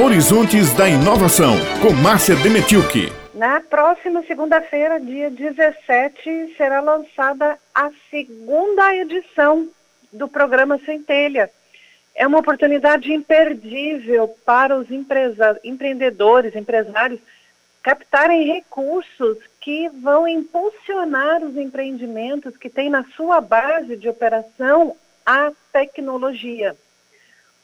[0.00, 3.12] Horizontes da Inovação, com Márcia Demetilke.
[3.34, 9.68] Na próxima segunda-feira, dia 17, será lançada a segunda edição
[10.12, 11.50] do programa Centelha.
[12.14, 14.86] É uma oportunidade imperdível para os
[15.64, 17.18] empreendedores, empresários,
[17.82, 24.94] captarem recursos que vão impulsionar os empreendimentos que têm na sua base de operação
[25.26, 26.76] a tecnologia.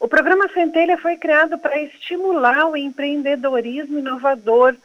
[0.05, 4.77] O programa Centelha foi criado para estimular o empreendedorismo inovador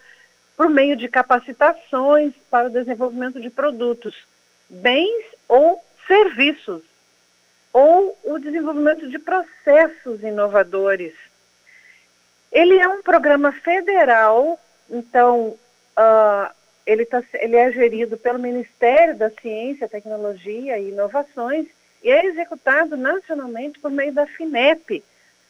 [0.55, 4.16] por meio de capacitações para o desenvolvimento de produtos,
[4.70, 6.84] bens ou serviços,
[7.73, 11.13] ou o desenvolvimento de processos inovadores.
[12.49, 14.58] Ele é um programa federal,
[14.89, 15.47] então
[15.97, 16.49] uh,
[16.86, 21.67] ele, tá, ele é gerido pelo Ministério da Ciência, Tecnologia e Inovações
[22.02, 25.03] e é executado nacionalmente por meio da FINEP,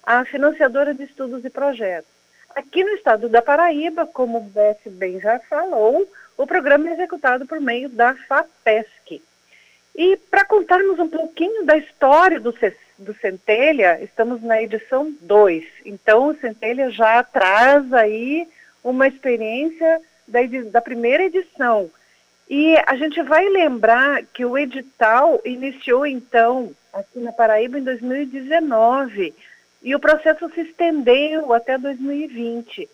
[0.03, 2.09] a financiadora de estudos e projetos.
[2.55, 7.45] Aqui no estado da Paraíba, como o Beth bem já falou, o programa é executado
[7.45, 9.21] por meio da FAPESC.
[9.95, 12.53] E para contarmos um pouquinho da história do,
[12.97, 15.63] do Centelha, estamos na edição 2.
[15.85, 18.47] Então, o Centelha já traz aí
[18.83, 20.39] uma experiência da,
[20.71, 21.89] da primeira edição.
[22.49, 29.35] E a gente vai lembrar que o edital iniciou, então, aqui na Paraíba em 2019
[29.81, 32.89] e o processo se estendeu até 2020.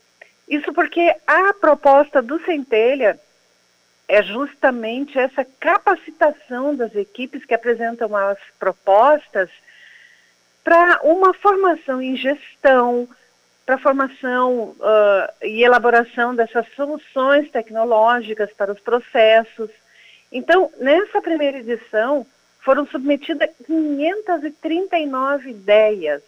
[0.47, 3.19] Isso porque a proposta do Centelha
[4.08, 9.50] é justamente essa capacitação das equipes que apresentam as propostas
[10.64, 13.08] para uma formação em gestão,
[13.66, 19.72] para formação uh, e elaboração dessas soluções tecnológicas para os processos.
[20.31, 22.27] Então, nessa primeira edição,
[22.59, 26.22] foram submetidas 539 ideias.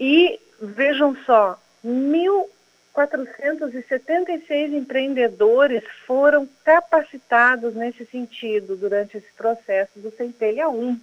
[0.00, 10.98] E vejam só, 1.476 empreendedores foram capacitados nesse sentido durante esse processo do Centelha 1.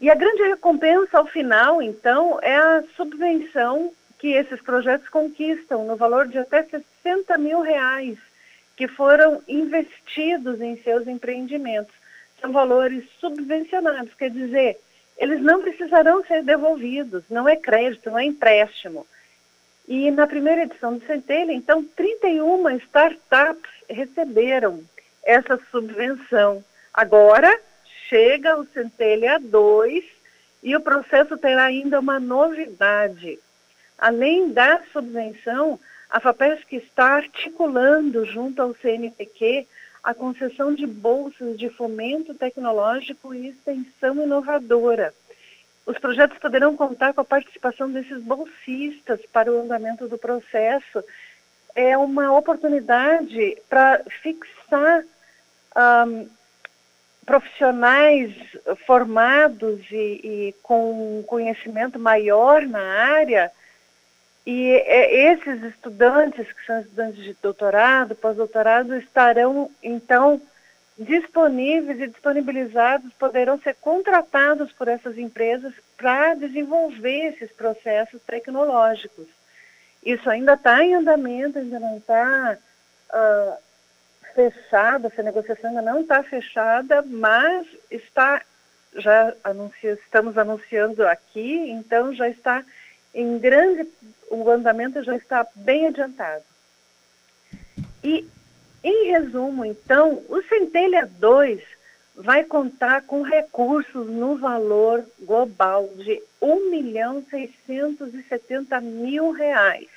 [0.00, 5.94] E a grande recompensa ao final, então, é a subvenção que esses projetos conquistam no
[5.94, 8.18] valor de até 60 mil reais
[8.76, 11.94] que foram investidos em seus empreendimentos.
[12.40, 14.80] São valores subvencionados, quer dizer,
[15.22, 19.06] eles não precisarão ser devolvidos, não é crédito, não é empréstimo.
[19.86, 24.82] E na primeira edição do Centelha, então, 31 startups receberam
[25.24, 26.64] essa subvenção.
[26.92, 27.56] Agora
[28.08, 30.04] chega o Centelha 2
[30.60, 33.38] e o processo terá ainda uma novidade.
[33.96, 35.78] Além da subvenção,
[36.10, 39.68] a FAPESC está articulando junto ao CNPq
[40.02, 45.14] a concessão de bolsas de fomento tecnológico e extensão inovadora.
[45.86, 51.02] Os projetos poderão contar com a participação desses bolsistas para o andamento do processo.
[51.74, 55.04] É uma oportunidade para fixar
[56.06, 56.28] um,
[57.24, 58.34] profissionais
[58.86, 63.50] formados e, e com conhecimento maior na área
[64.44, 70.40] e é, esses estudantes, que são estudantes de doutorado, pós-doutorado, estarão, então,
[70.98, 79.26] disponíveis e disponibilizados, poderão ser contratados por essas empresas para desenvolver esses processos tecnológicos.
[80.04, 82.58] Isso ainda está em andamento, ainda não está
[83.10, 83.56] uh,
[84.34, 88.42] fechado, essa negociação ainda não está fechada, mas está,
[88.96, 92.64] já anuncia, estamos anunciando aqui, então já está
[93.14, 93.88] em grande,
[94.30, 96.44] o andamento já está bem adiantado.
[98.02, 98.26] E,
[98.82, 101.60] em resumo, então, o Centelha 2
[102.16, 109.88] vai contar com recursos no valor global de 1 milhão 670 mil reais.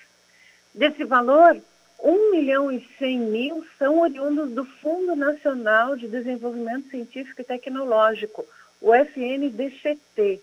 [0.74, 1.60] Desse valor,
[2.00, 8.46] 1 milhão e 100 mil são oriundos do Fundo Nacional de Desenvolvimento Científico e Tecnológico,
[8.82, 10.42] o FNDCT,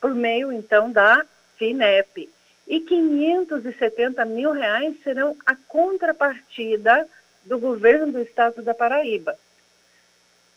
[0.00, 1.24] por meio, então, da
[1.58, 2.30] FINEP.
[2.66, 7.08] E 570 mil reais serão a contrapartida
[7.44, 9.38] do governo do estado da Paraíba.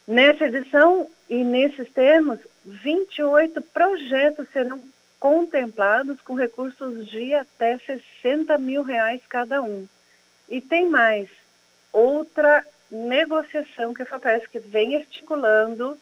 [0.07, 4.81] Nessa edição e nesses termos, 28 projetos serão
[5.19, 9.87] contemplados com recursos de até 60 mil reais cada um.
[10.49, 11.29] E tem mais,
[11.93, 15.97] outra negociação que a FAPESC vem articulando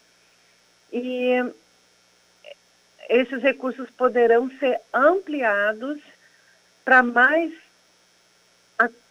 [0.91, 1.43] e
[3.09, 5.99] esses recursos poderão ser ampliados
[6.85, 7.51] para mais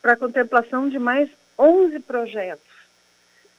[0.01, 1.29] para a contemplação de mais
[1.59, 2.67] 11 projetos.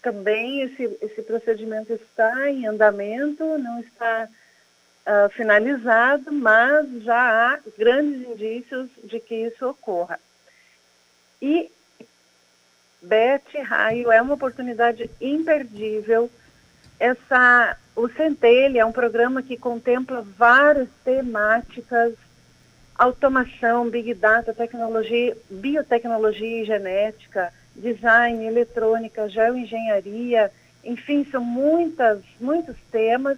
[0.02, 4.28] Também esse, esse procedimento está em andamento, não está
[5.06, 10.20] uh, finalizado, mas já há grandes indícios de que isso ocorra.
[11.42, 11.70] E
[13.02, 16.32] Beth Raio é uma oportunidade imperdível.
[17.00, 22.14] Essa, o Centelha é um programa que contempla várias temáticas,
[22.98, 30.50] automação, big data, tecnologia, biotecnologia e genética, design, eletrônica, geoengenharia,
[30.82, 33.38] enfim, são muitas, muitos temas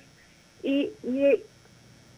[0.64, 1.44] e, e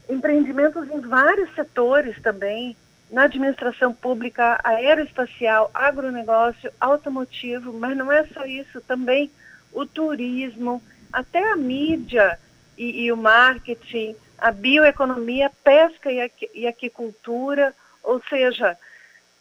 [0.10, 2.76] empreendimentos em vários setores também,
[3.10, 9.32] na administração pública, aeroespacial, agronegócio, automotivo, mas não é só isso, também
[9.72, 10.82] o turismo,
[11.14, 12.40] até a mídia
[12.76, 18.78] e, e o marketing, a bioeconomia, pesca e, e aquicultura, ou seja,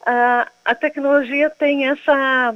[0.05, 2.55] a, a tecnologia tem essa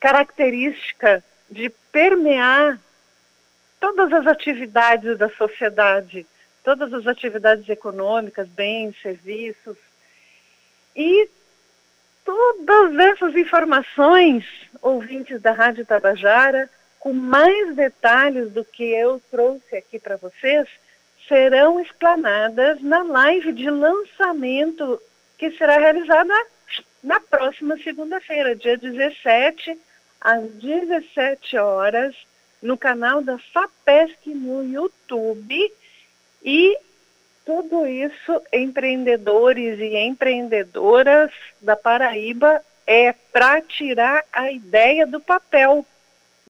[0.00, 2.80] característica de permear
[3.78, 6.26] todas as atividades da sociedade,
[6.64, 9.76] todas as atividades econômicas, bens, serviços.
[10.94, 11.28] E
[12.24, 14.44] todas essas informações,
[14.82, 16.68] ouvintes da Rádio Tabajara,
[16.98, 20.68] com mais detalhes do que eu trouxe aqui para vocês,
[21.28, 25.00] serão explanadas na live de lançamento
[25.38, 26.32] que será realizada
[27.02, 29.78] na próxima segunda-feira, dia 17,
[30.20, 32.16] às 17 horas,
[32.60, 35.72] no canal da FAPESC no YouTube.
[36.42, 36.76] E
[37.44, 45.86] tudo isso, empreendedores e empreendedoras da Paraíba, é para tirar a ideia do papel